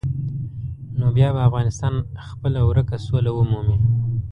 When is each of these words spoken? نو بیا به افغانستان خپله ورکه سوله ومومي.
نو 0.97 1.05
بیا 1.15 1.29
به 1.35 1.41
افغانستان 1.47 1.93
خپله 2.27 2.59
ورکه 2.63 2.95
سوله 3.07 3.31
ومومي. 3.33 3.77